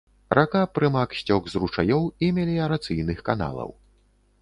Рака 0.37 0.61
прымак 0.77 1.13
сцёк 1.19 1.43
з 1.53 1.63
ручаёў 1.65 2.03
і 2.25 2.33
меліярацыйных 2.41 3.17
каналаў. 3.33 3.69